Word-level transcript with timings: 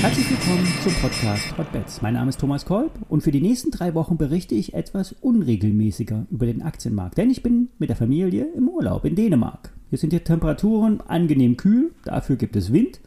Herzlich 0.00 0.30
willkommen 0.30 0.66
zum 0.84 0.92
Podcast 0.94 1.58
Hotbets. 1.58 2.02
Mein 2.02 2.14
Name 2.14 2.28
ist 2.28 2.38
Thomas 2.38 2.64
Kolb 2.64 2.92
und 3.08 3.22
für 3.22 3.32
die 3.32 3.40
nächsten 3.40 3.70
drei 3.72 3.94
Wochen 3.94 4.16
berichte 4.16 4.54
ich 4.54 4.74
etwas 4.74 5.12
unregelmäßiger 5.20 6.26
über 6.30 6.46
den 6.46 6.62
Aktienmarkt, 6.62 7.18
denn 7.18 7.30
ich 7.30 7.42
bin 7.42 7.70
mit 7.78 7.88
der 7.88 7.96
Familie 7.96 8.46
im 8.56 8.68
Urlaub 8.68 9.04
in 9.04 9.16
Dänemark. 9.16 9.72
Hier 9.90 9.98
sind 9.98 10.12
die 10.12 10.20
Temperaturen 10.20 11.00
angenehm 11.00 11.56
kühl, 11.56 11.92
dafür 12.04 12.36
gibt 12.36 12.54
es 12.54 12.72
Wind 12.72 13.00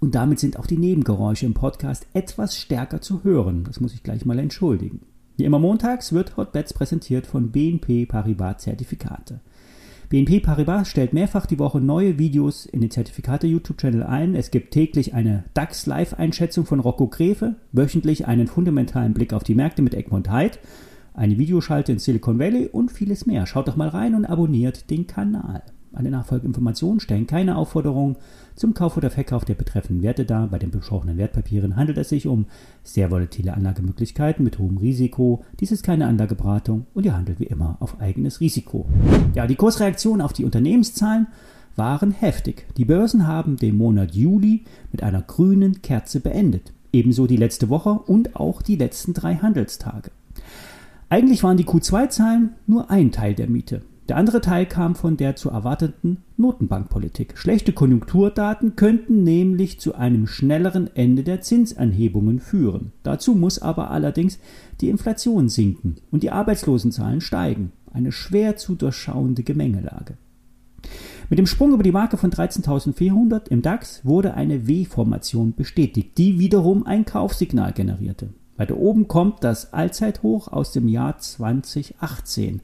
und 0.00 0.14
damit 0.14 0.40
sind 0.40 0.58
auch 0.58 0.66
die 0.66 0.76
Nebengeräusche 0.76 1.46
im 1.46 1.54
Podcast 1.54 2.06
etwas 2.14 2.58
stärker 2.58 3.00
zu 3.00 3.22
hören. 3.22 3.64
Das 3.64 3.80
muss 3.80 3.94
ich 3.94 4.02
gleich 4.02 4.24
mal 4.24 4.38
entschuldigen. 4.38 5.02
Wie 5.36 5.44
immer 5.44 5.58
montags 5.58 6.12
wird 6.12 6.36
Hotbets 6.36 6.74
präsentiert 6.74 7.26
von 7.26 7.52
BNP 7.52 8.06
Paribas 8.06 8.62
Zertifikate. 8.62 9.40
BNP 10.10 10.40
Paribas 10.40 10.88
stellt 10.88 11.12
mehrfach 11.12 11.46
die 11.46 11.58
Woche 11.58 11.80
neue 11.80 12.18
Videos 12.18 12.66
in 12.66 12.80
den 12.80 12.90
Zertifikate 12.90 13.46
YouTube-Channel 13.46 14.02
ein. 14.02 14.34
Es 14.34 14.50
gibt 14.50 14.72
täglich 14.72 15.14
eine 15.14 15.44
DAX-Live-Einschätzung 15.54 16.66
von 16.66 16.80
Rocco 16.80 17.08
Grefe, 17.08 17.56
wöchentlich 17.72 18.26
einen 18.26 18.46
fundamentalen 18.46 19.14
Blick 19.14 19.32
auf 19.32 19.44
die 19.44 19.54
Märkte 19.54 19.82
mit 19.82 19.94
Egmont 19.94 20.30
Hyde, 20.30 20.58
eine 21.14 21.38
Videoschalte 21.38 21.92
in 21.92 21.98
Silicon 21.98 22.38
Valley 22.38 22.66
und 22.66 22.92
vieles 22.92 23.24
mehr. 23.24 23.46
Schaut 23.46 23.66
doch 23.66 23.76
mal 23.76 23.88
rein 23.88 24.14
und 24.14 24.26
abonniert 24.26 24.90
den 24.90 25.06
Kanal. 25.06 25.62
Alle 25.94 26.10
Nachfolgeinformationen 26.10 27.00
stellen 27.00 27.26
keine 27.26 27.56
Aufforderung 27.56 28.16
zum 28.56 28.74
Kauf 28.74 28.96
oder 28.96 29.10
Verkauf 29.10 29.44
der 29.44 29.54
betreffenden 29.54 30.02
Werte 30.02 30.24
dar. 30.24 30.48
Bei 30.48 30.58
den 30.58 30.70
besprochenen 30.70 31.16
Wertpapieren 31.16 31.76
handelt 31.76 31.98
es 31.98 32.08
sich 32.08 32.26
um 32.26 32.46
sehr 32.82 33.10
volatile 33.10 33.54
Anlagemöglichkeiten 33.54 34.44
mit 34.44 34.58
hohem 34.58 34.78
Risiko. 34.78 35.44
Dies 35.60 35.72
ist 35.72 35.82
keine 35.82 36.06
Anlageberatung 36.06 36.86
und 36.94 37.06
ihr 37.06 37.16
handelt 37.16 37.40
wie 37.40 37.44
immer 37.44 37.76
auf 37.80 38.00
eigenes 38.00 38.40
Risiko. 38.40 38.86
Ja, 39.34 39.46
die 39.46 39.56
Kursreaktionen 39.56 40.20
auf 40.20 40.32
die 40.32 40.44
Unternehmenszahlen 40.44 41.28
waren 41.76 42.12
heftig. 42.12 42.66
Die 42.76 42.84
Börsen 42.84 43.26
haben 43.26 43.56
den 43.56 43.76
Monat 43.76 44.14
Juli 44.14 44.64
mit 44.92 45.02
einer 45.02 45.22
grünen 45.22 45.82
Kerze 45.82 46.20
beendet. 46.20 46.72
Ebenso 46.92 47.26
die 47.26 47.36
letzte 47.36 47.68
Woche 47.68 47.90
und 47.90 48.36
auch 48.36 48.62
die 48.62 48.76
letzten 48.76 49.14
drei 49.14 49.36
Handelstage. 49.36 50.10
Eigentlich 51.08 51.42
waren 51.42 51.56
die 51.56 51.64
Q2-Zahlen 51.64 52.50
nur 52.66 52.90
ein 52.90 53.12
Teil 53.12 53.34
der 53.34 53.48
Miete. 53.48 53.82
Der 54.08 54.18
andere 54.18 54.42
Teil 54.42 54.66
kam 54.66 54.94
von 54.94 55.16
der 55.16 55.34
zu 55.34 55.48
erwarteten 55.48 56.18
Notenbankpolitik. 56.36 57.38
Schlechte 57.38 57.72
Konjunkturdaten 57.72 58.76
könnten 58.76 59.22
nämlich 59.22 59.80
zu 59.80 59.94
einem 59.94 60.26
schnelleren 60.26 60.94
Ende 60.94 61.22
der 61.22 61.40
Zinsanhebungen 61.40 62.38
führen. 62.38 62.92
Dazu 63.02 63.34
muss 63.34 63.60
aber 63.60 63.90
allerdings 63.90 64.38
die 64.82 64.90
Inflation 64.90 65.48
sinken 65.48 65.96
und 66.10 66.22
die 66.22 66.30
Arbeitslosenzahlen 66.30 67.22
steigen. 67.22 67.72
Eine 67.90 68.12
schwer 68.12 68.56
zu 68.56 68.74
durchschauende 68.74 69.42
Gemengelage. 69.42 70.18
Mit 71.30 71.38
dem 71.38 71.46
Sprung 71.46 71.72
über 71.72 71.82
die 71.82 71.92
Marke 71.92 72.18
von 72.18 72.30
13.400 72.30 73.48
im 73.48 73.62
DAX 73.62 74.04
wurde 74.04 74.34
eine 74.34 74.66
W-Formation 74.66 75.54
bestätigt, 75.54 76.18
die 76.18 76.38
wiederum 76.38 76.86
ein 76.86 77.06
Kaufsignal 77.06 77.72
generierte. 77.72 78.34
Weiter 78.58 78.76
oben 78.76 79.08
kommt 79.08 79.42
das 79.42 79.72
Allzeithoch 79.72 80.48
aus 80.48 80.72
dem 80.72 80.88
Jahr 80.88 81.16
2018. 81.16 82.60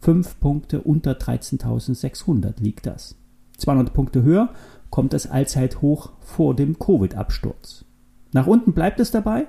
5 0.00 0.40
Punkte 0.40 0.80
unter 0.80 1.12
13.600 1.12 2.60
liegt 2.60 2.86
das. 2.86 3.16
200 3.58 3.92
Punkte 3.92 4.22
höher 4.22 4.50
kommt 4.90 5.12
das 5.12 5.28
Allzeithoch 5.28 6.10
vor 6.20 6.54
dem 6.54 6.78
Covid-Absturz. 6.78 7.84
Nach 8.32 8.46
unten 8.46 8.72
bleibt 8.72 9.00
es 9.00 9.10
dabei. 9.10 9.46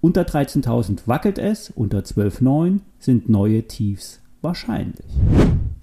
Unter 0.00 0.22
13.000 0.22 1.06
wackelt 1.06 1.38
es, 1.38 1.70
unter 1.70 2.00
12.9 2.00 2.80
sind 2.98 3.28
neue 3.28 3.68
Tiefs 3.68 4.20
wahrscheinlich. 4.40 5.06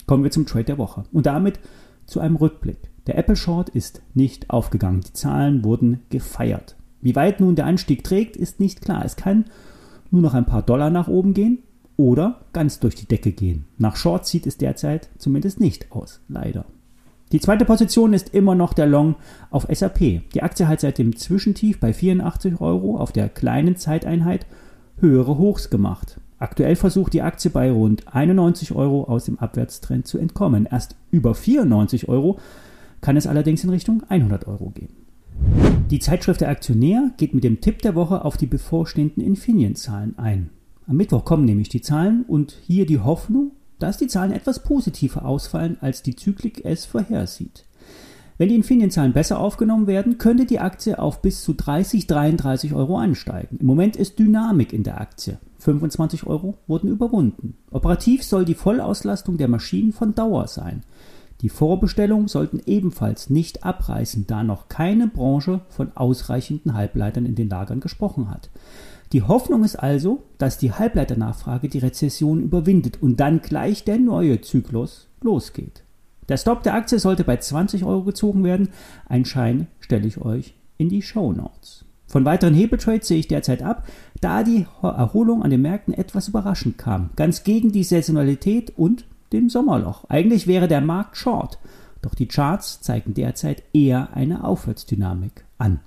Kommen 0.05 0.23
wir 0.23 0.31
zum 0.31 0.45
Trade 0.45 0.65
der 0.65 0.77
Woche 0.77 1.03
und 1.13 1.25
damit 1.25 1.59
zu 2.05 2.19
einem 2.19 2.35
Rückblick. 2.35 2.89
Der 3.07 3.17
Apple 3.17 3.37
Short 3.37 3.69
ist 3.69 4.01
nicht 4.13 4.49
aufgegangen. 4.49 5.01
Die 5.01 5.13
Zahlen 5.13 5.63
wurden 5.63 6.01
gefeiert. 6.09 6.75
Wie 7.01 7.15
weit 7.15 7.39
nun 7.39 7.55
der 7.55 7.65
Anstieg 7.65 8.03
trägt, 8.03 8.35
ist 8.35 8.59
nicht 8.59 8.81
klar. 8.81 9.05
Es 9.05 9.15
kann 9.15 9.45
nur 10.11 10.21
noch 10.21 10.33
ein 10.33 10.45
paar 10.45 10.63
Dollar 10.63 10.89
nach 10.89 11.07
oben 11.07 11.33
gehen 11.33 11.59
oder 11.99 12.39
ganz 12.53 12.79
durch 12.79 12.95
die 12.95 13.07
Decke 13.07 13.33
gehen. 13.33 13.65
Nach 13.77 13.97
Short 13.97 14.25
sieht 14.25 14.47
es 14.47 14.55
derzeit 14.55 15.09
zumindest 15.17 15.59
nicht 15.59 15.91
aus, 15.91 16.21
leider. 16.29 16.63
Die 17.33 17.41
zweite 17.41 17.65
Position 17.65 18.13
ist 18.13 18.33
immer 18.33 18.55
noch 18.55 18.71
der 18.71 18.87
Long 18.87 19.15
auf 19.51 19.67
SAP. 19.69 20.21
Die 20.33 20.41
Aktie 20.41 20.69
hat 20.69 20.79
seit 20.79 20.97
dem 20.97 21.17
Zwischentief 21.17 21.77
bei 21.81 21.91
84 21.91 22.61
Euro 22.61 22.95
auf 22.97 23.11
der 23.11 23.27
kleinen 23.27 23.75
Zeiteinheit 23.75 24.45
höhere 25.01 25.37
Hochs 25.37 25.69
gemacht. 25.69 26.21
Aktuell 26.37 26.77
versucht 26.77 27.11
die 27.11 27.21
Aktie 27.21 27.51
bei 27.51 27.69
rund 27.69 28.07
91 28.07 28.71
Euro 28.71 29.03
aus 29.03 29.25
dem 29.25 29.37
Abwärtstrend 29.37 30.07
zu 30.07 30.17
entkommen. 30.17 30.69
Erst 30.71 30.95
über 31.11 31.35
94 31.35 32.07
Euro 32.07 32.39
kann 33.01 33.17
es 33.17 33.27
allerdings 33.27 33.65
in 33.65 33.71
Richtung 33.71 34.03
100 34.07 34.47
Euro 34.47 34.69
gehen. 34.69 34.95
Die 35.91 35.99
Zeitschrift 35.99 36.39
der 36.39 36.49
Aktionär 36.49 37.11
geht 37.17 37.33
mit 37.33 37.43
dem 37.43 37.59
Tipp 37.59 37.81
der 37.81 37.95
Woche 37.95 38.23
auf 38.23 38.37
die 38.37 38.47
bevorstehenden 38.47 39.21
Infineon-Zahlen 39.21 40.17
ein. 40.17 40.49
Am 40.89 40.97
Mittwoch 40.97 41.23
kommen 41.23 41.45
nämlich 41.45 41.69
die 41.69 41.81
Zahlen 41.81 42.25
und 42.27 42.57
hier 42.65 42.87
die 42.87 42.97
Hoffnung, 42.97 43.51
dass 43.77 43.97
die 43.97 44.07
Zahlen 44.07 44.31
etwas 44.31 44.63
positiver 44.63 45.23
ausfallen, 45.23 45.77
als 45.81 46.01
die 46.01 46.15
Zyklik 46.15 46.65
es 46.65 46.85
vorhersieht. 46.85 47.65
Wenn 48.39 48.49
die 48.49 48.55
Infineon-Zahlen 48.55 49.13
besser 49.13 49.37
aufgenommen 49.37 49.85
werden, 49.85 50.17
könnte 50.17 50.47
die 50.47 50.57
Aktie 50.57 50.97
auf 50.97 51.21
bis 51.21 51.43
zu 51.43 51.53
30, 51.53 52.07
33 52.07 52.73
Euro 52.73 52.97
ansteigen. 52.97 53.57
Im 53.59 53.67
Moment 53.67 53.97
ist 53.97 54.17
Dynamik 54.17 54.73
in 54.73 54.81
der 54.81 54.99
Aktie. 54.99 55.37
25 55.59 56.25
Euro 56.25 56.57
wurden 56.65 56.89
überwunden. 56.89 57.55
Operativ 57.69 58.23
soll 58.23 58.43
die 58.43 58.55
Vollauslastung 58.55 59.37
der 59.37 59.47
Maschinen 59.47 59.93
von 59.93 60.15
Dauer 60.15 60.47
sein. 60.47 60.81
Die 61.41 61.49
Vorbestellungen 61.49 62.27
sollten 62.27 62.61
ebenfalls 62.65 63.29
nicht 63.29 63.63
abreißen, 63.63 64.25
da 64.25 64.43
noch 64.43 64.69
keine 64.69 65.07
Branche 65.07 65.61
von 65.69 65.95
ausreichenden 65.95 66.73
Halbleitern 66.73 67.27
in 67.27 67.35
den 67.35 67.47
Lagern 67.47 67.79
gesprochen 67.79 68.31
hat. 68.31 68.49
Die 69.11 69.23
Hoffnung 69.23 69.63
ist 69.63 69.75
also, 69.75 70.23
dass 70.37 70.59
die 70.59 70.71
Halbleiternachfrage 70.71 71.67
die 71.67 71.79
Rezession 71.79 72.41
überwindet 72.41 73.01
und 73.01 73.19
dann 73.19 73.41
gleich 73.41 73.83
der 73.83 73.97
neue 73.97 74.41
Zyklus 74.41 75.07
losgeht. 75.21 75.83
Der 76.27 76.37
Stop 76.37 76.61
der 76.61 76.75
Aktie 76.75 76.99
sollte 76.99 77.23
bei 77.23 77.37
20 77.37 77.83
Euro 77.83 78.03
gezogen 78.03 78.43
werden. 78.43 78.69
Ein 79.07 79.25
Schein 79.25 79.67
stelle 79.79 80.07
ich 80.07 80.21
euch 80.21 80.53
in 80.77 80.89
die 80.89 81.01
Show 81.01 81.33
Notes. 81.33 81.85
Von 82.05 82.23
weiteren 82.23 82.53
Hebeltrades 82.53 83.07
sehe 83.07 83.19
ich 83.19 83.27
derzeit 83.27 83.63
ab, 83.63 83.87
da 84.21 84.43
die 84.43 84.67
Erholung 84.81 85.43
an 85.43 85.49
den 85.49 85.61
Märkten 85.61 85.93
etwas 85.93 86.27
überraschend 86.27 86.77
kam. 86.77 87.09
Ganz 87.15 87.43
gegen 87.43 87.71
die 87.71 87.83
Saisonalität 87.83 88.73
und 88.77 89.05
dem 89.33 89.49
Sommerloch. 89.49 90.05
Eigentlich 90.09 90.45
wäre 90.45 90.67
der 90.67 90.81
Markt 90.81 91.17
short, 91.17 91.59
doch 92.01 92.15
die 92.15 92.27
Charts 92.27 92.81
zeigen 92.81 93.13
derzeit 93.13 93.63
eher 93.73 94.13
eine 94.13 94.43
Aufwärtsdynamik 94.43 95.45
an. 95.57 95.79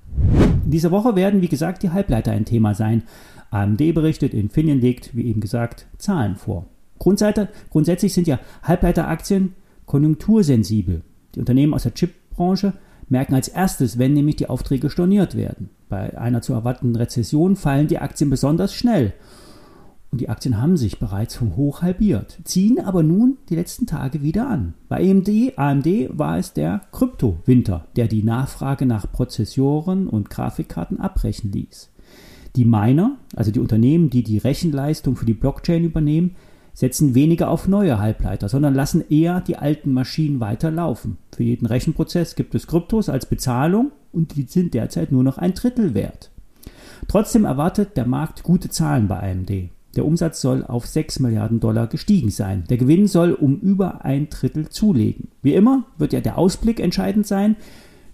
Dieser 0.72 0.90
Woche 0.90 1.16
werden, 1.16 1.42
wie 1.42 1.48
gesagt, 1.48 1.82
die 1.82 1.90
Halbleiter 1.90 2.32
ein 2.32 2.44
Thema 2.44 2.74
sein. 2.74 3.02
AMD 3.50 3.78
berichtet, 3.94 4.34
Infineon 4.34 4.80
legt, 4.80 5.14
wie 5.14 5.26
eben 5.26 5.40
gesagt, 5.40 5.86
Zahlen 5.98 6.36
vor. 6.36 6.66
Grundsätzlich 6.98 8.14
sind 8.14 8.26
ja 8.26 8.38
Halbleiteraktien 8.62 9.54
konjunktursensibel. 9.86 11.02
Die 11.34 11.40
Unternehmen 11.40 11.74
aus 11.74 11.82
der 11.82 11.94
Chipbranche 11.94 12.72
merken 13.08 13.34
als 13.34 13.48
erstes, 13.48 13.98
wenn 13.98 14.14
nämlich 14.14 14.36
die 14.36 14.48
Aufträge 14.48 14.88
storniert 14.88 15.36
werden. 15.36 15.70
Bei 15.88 16.16
einer 16.18 16.40
zu 16.40 16.54
erwartenden 16.54 16.96
Rezession 16.96 17.56
fallen 17.56 17.88
die 17.88 17.98
Aktien 17.98 18.30
besonders 18.30 18.72
schnell 18.72 19.12
und 20.12 20.20
die 20.20 20.28
Aktien 20.28 20.60
haben 20.60 20.76
sich 20.76 20.98
bereits 20.98 21.34
vom 21.34 21.56
Hoch 21.56 21.82
halbiert, 21.82 22.38
ziehen 22.44 22.78
aber 22.78 23.02
nun 23.02 23.31
die 23.48 23.54
letzten 23.54 23.86
Tage 23.86 24.22
wieder 24.22 24.48
an. 24.48 24.74
Bei 24.88 24.98
AMD, 24.98 25.56
AMD 25.56 25.86
war 26.10 26.38
es 26.38 26.52
der 26.52 26.82
Kryptowinter, 26.92 27.86
der 27.96 28.08
die 28.08 28.22
Nachfrage 28.22 28.86
nach 28.86 29.10
Prozessoren 29.10 30.06
und 30.08 30.30
Grafikkarten 30.30 31.00
abbrechen 31.00 31.52
ließ. 31.52 31.90
Die 32.56 32.64
Miner, 32.64 33.16
also 33.34 33.50
die 33.50 33.60
Unternehmen, 33.60 34.10
die 34.10 34.22
die 34.22 34.38
Rechenleistung 34.38 35.16
für 35.16 35.26
die 35.26 35.34
Blockchain 35.34 35.84
übernehmen, 35.84 36.36
setzen 36.74 37.14
weniger 37.14 37.50
auf 37.50 37.68
neue 37.68 37.98
Halbleiter, 37.98 38.48
sondern 38.48 38.74
lassen 38.74 39.04
eher 39.08 39.40
die 39.40 39.56
alten 39.56 39.92
Maschinen 39.92 40.40
weiterlaufen. 40.40 41.18
Für 41.34 41.42
jeden 41.42 41.66
Rechenprozess 41.66 42.34
gibt 42.34 42.54
es 42.54 42.66
Kryptos 42.66 43.08
als 43.08 43.26
Bezahlung 43.26 43.92
und 44.12 44.36
die 44.36 44.42
sind 44.42 44.74
derzeit 44.74 45.12
nur 45.12 45.22
noch 45.22 45.38
ein 45.38 45.54
Drittel 45.54 45.94
wert. 45.94 46.30
Trotzdem 47.08 47.44
erwartet 47.44 47.96
der 47.96 48.06
Markt 48.06 48.42
gute 48.42 48.70
Zahlen 48.70 49.08
bei 49.08 49.18
AMD. 49.18 49.70
Der 49.96 50.06
Umsatz 50.06 50.40
soll 50.40 50.64
auf 50.64 50.86
6 50.86 51.20
Milliarden 51.20 51.60
Dollar 51.60 51.86
gestiegen 51.86 52.30
sein. 52.30 52.64
Der 52.70 52.78
Gewinn 52.78 53.06
soll 53.06 53.32
um 53.32 53.58
über 53.60 54.04
ein 54.04 54.30
Drittel 54.30 54.68
zulegen. 54.68 55.28
Wie 55.42 55.54
immer 55.54 55.84
wird 55.98 56.12
ja 56.12 56.20
der 56.20 56.38
Ausblick 56.38 56.80
entscheidend 56.80 57.26
sein. 57.26 57.56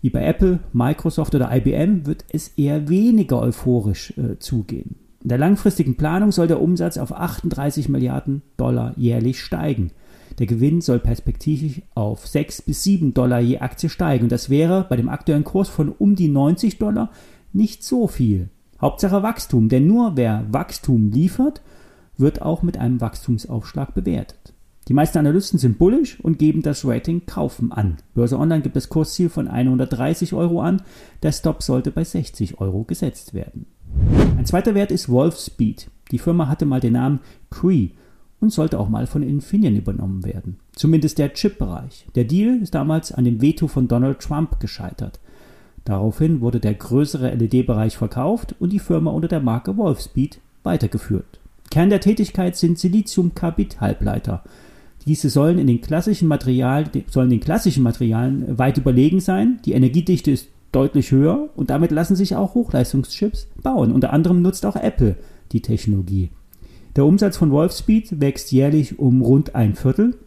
Wie 0.03 0.11
bei 0.11 0.25
Apple, 0.25 0.61
Microsoft 0.73 1.35
oder 1.35 1.55
IBM 1.55 2.07
wird 2.07 2.25
es 2.31 2.49
eher 2.57 2.89
weniger 2.89 3.41
euphorisch 3.41 4.13
äh, 4.17 4.39
zugehen. 4.39 4.97
In 5.23 5.29
der 5.29 5.39
langfristigen 5.39 5.97
Planung 5.97 6.31
soll 6.33 6.47
der 6.47 6.63
Umsatz 6.63 6.97
auf 6.97 7.13
38 7.13 7.89
Milliarden 7.89 8.43
Dollar 8.57 8.95
jährlich 8.97 9.41
steigen. 9.41 9.91
Der 10.39 10.47
Gewinn 10.47 10.81
soll 10.81 11.01
perspektivisch 11.01 11.83
auf 11.95 12.27
6 12.27 12.63
bis 12.63 12.85
7 12.85 13.15
Dollar 13.15 13.41
je 13.41 13.59
Aktie 13.59 13.89
steigen. 13.89 14.25
Und 14.25 14.33
das 14.33 14.51
wäre 14.51 14.87
bei 14.89 14.97
dem 14.97 15.09
aktuellen 15.09 15.45
Kurs 15.45 15.69
von 15.69 15.89
um 15.89 16.15
die 16.15 16.29
90 16.29 16.79
Dollar 16.79 17.11
nicht 17.53 17.83
so 17.83 18.07
viel. 18.07 18.51
Hauptsache 18.81 19.23
Wachstum, 19.23 19.69
denn 19.69 19.87
nur 19.87 20.17
wer 20.17 20.45
Wachstum 20.51 21.11
liefert, 21.11 21.63
wird 22.17 22.43
auch 22.43 22.63
mit 22.63 22.77
einem 22.77 23.01
Wachstumsaufschlag 23.01 23.95
bewertet. 23.95 24.53
Die 24.89 24.95
meisten 24.95 25.19
Analysten 25.19 25.59
sind 25.59 25.79
bullish 25.79 26.19
und 26.21 26.39
geben 26.39 26.63
das 26.63 26.87
Rating 26.87 27.27
Kaufen 27.27 27.73
an. 27.73 27.99
Börse 28.15 28.39
Online 28.39 28.63
gibt 28.63 28.75
das 28.75 28.89
Kursziel 28.89 29.29
von 29.29 29.47
130 29.47 30.33
Euro 30.33 30.63
an. 30.63 30.81
Der 31.23 31.33
Stop 31.33 31.63
sollte 31.63 31.91
bei 31.91 32.05
60 32.05 32.59
Euro 32.61 32.85
gesetzt 32.85 33.35
werden. 33.35 33.67
Ein 34.39 34.47
zweiter 34.47 34.75
Wert 34.75 34.91
ist 34.91 35.11
Wolfspeed. 35.11 35.91
Die 36.11 36.19
Firma 36.19 36.49
hatte 36.49 36.65
mal 36.65 36.81
den 36.81 36.95
Namen 36.95 37.21
Cree 37.51 37.91
und 38.41 38.51
sollte 38.51 38.79
auch 38.79 38.89
mal 38.89 39.07
von 39.07 39.23
Infineon 39.23 39.77
übernommen 39.77 40.25
werden. 40.25 40.57
Zumindest 40.73 41.19
der 41.19 41.35
Chip-Bereich. 41.35 42.07
Der 42.15 42.25
Deal 42.25 42.63
ist 42.63 42.75
damals 42.75 43.13
an 43.13 43.25
dem 43.25 43.43
Veto 43.43 43.67
von 43.67 43.89
Donald 43.89 44.21
Trump 44.21 44.59
gescheitert. 44.59 45.21
Daraufhin 45.89 46.43
wurde 46.43 46.61
der 46.61 46.75
größere 46.75 47.35
LED-Bereich 47.35 47.97
verkauft 47.97 48.55
und 48.61 48.75
die 48.75 48.79
Firma 48.79 49.11
unter 49.11 49.27
der 49.27 49.41
Marke 49.41 49.79
Wolfspeed 49.79 50.39
weitergeführt. 50.63 51.41
Kern 51.71 51.89
der 51.89 52.01
Tätigkeit 52.01 52.59
sind 52.59 52.79
Siliziumkarbid-Halbleiter. 52.79 54.45
Diese 55.07 55.31
sollen 55.31 55.59
in 55.59 55.67
den 55.67 55.81
klassischen 55.81 56.29
Materialien, 56.29 57.05
sollen 57.09 57.31
den 57.31 57.41
klassischen 57.41 57.83
Materialien 57.83 58.59
weit 58.59 58.77
überlegen 58.77 59.21
sein. 59.21 59.61
Die 59.65 59.73
Energiedichte 59.73 60.31
ist 60.31 60.49
deutlich 60.73 61.11
höher 61.11 61.49
und 61.57 61.71
damit 61.71 61.91
lassen 61.91 62.17
sich 62.17 62.37
auch 62.37 62.53
Hochleistungschips 62.53 63.49
bauen. 63.63 63.91
Unter 63.91 64.13
anderem 64.13 64.43
nutzt 64.43 64.67
auch 64.67 64.77
Apple 64.77 65.17
die 65.53 65.63
Technologie. 65.63 66.29
Der 66.97 67.07
Umsatz 67.07 67.39
von 67.39 67.51
Wolfspeed 67.51 68.21
wächst 68.21 68.53
jährlich 68.53 68.99
um 68.99 69.23
rund 69.23 69.55
ein 69.55 69.75
Viertel. 69.75 70.19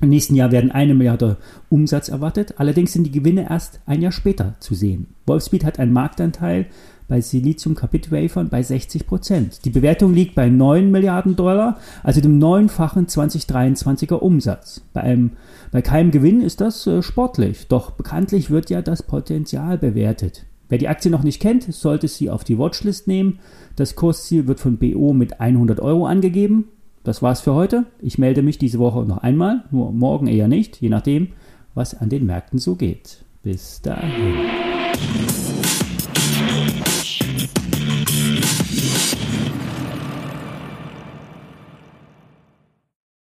Im 0.00 0.08
nächsten 0.08 0.34
Jahr 0.34 0.50
werden 0.50 0.72
eine 0.72 0.94
Milliarde 0.94 1.36
Umsatz 1.68 2.08
erwartet. 2.08 2.54
Allerdings 2.58 2.92
sind 2.92 3.04
die 3.04 3.12
Gewinne 3.12 3.48
erst 3.48 3.80
ein 3.86 4.02
Jahr 4.02 4.12
später 4.12 4.54
zu 4.58 4.74
sehen. 4.74 5.08
Wolfspeed 5.26 5.64
hat 5.64 5.78
einen 5.78 5.92
Marktanteil 5.92 6.66
bei 7.08 7.20
Silizium-Carbid-Wafern 7.20 8.48
bei 8.48 8.62
60 8.62 9.06
Prozent. 9.06 9.64
Die 9.64 9.70
Bewertung 9.70 10.14
liegt 10.14 10.34
bei 10.34 10.48
9 10.48 10.90
Milliarden 10.90 11.36
Dollar, 11.36 11.78
also 12.02 12.20
dem 12.20 12.38
neunfachen 12.38 13.06
2023er 13.06 14.14
Umsatz. 14.14 14.80
Bei, 14.92 15.02
einem, 15.02 15.32
bei 15.70 15.82
keinem 15.82 16.10
Gewinn 16.10 16.40
ist 16.40 16.60
das 16.60 16.86
äh, 16.86 17.02
sportlich, 17.02 17.68
doch 17.68 17.90
bekanntlich 17.90 18.50
wird 18.50 18.70
ja 18.70 18.80
das 18.80 19.02
Potenzial 19.02 19.76
bewertet. 19.76 20.46
Wer 20.70 20.78
die 20.78 20.88
Aktie 20.88 21.10
noch 21.10 21.22
nicht 21.22 21.40
kennt, 21.42 21.64
sollte 21.70 22.08
sie 22.08 22.30
auf 22.30 22.44
die 22.44 22.58
Watchlist 22.58 23.06
nehmen. 23.06 23.40
Das 23.76 23.94
Kursziel 23.94 24.46
wird 24.46 24.58
von 24.58 24.78
BO 24.78 25.12
mit 25.12 25.38
100 25.38 25.80
Euro 25.80 26.06
angegeben. 26.06 26.68
Das 27.04 27.22
war's 27.22 27.40
für 27.40 27.54
heute. 27.54 27.86
Ich 28.00 28.18
melde 28.18 28.42
mich 28.42 28.58
diese 28.58 28.78
Woche 28.78 29.04
noch 29.04 29.18
einmal, 29.18 29.64
nur 29.70 29.92
morgen 29.92 30.28
eher 30.28 30.48
nicht, 30.48 30.80
je 30.80 30.88
nachdem, 30.88 31.28
was 31.74 31.94
an 31.94 32.08
den 32.08 32.26
Märkten 32.26 32.58
so 32.58 32.76
geht. 32.76 33.24
Bis 33.42 33.80
dahin. 33.82 35.51